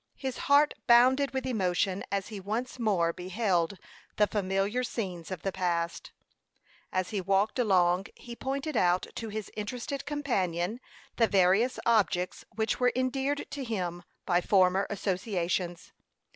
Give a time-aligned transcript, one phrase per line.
[0.15, 3.77] His heart bounded with emotion as he once more beheld
[4.15, 6.11] the familiar scenes of the past.
[6.91, 10.79] As he walked along he pointed out to his interested companion
[11.17, 15.91] the various objects which were endeared to him by former associations.